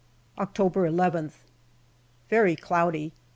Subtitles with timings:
[0.39, 1.35] October llth.
[2.27, 3.13] Very cloudy.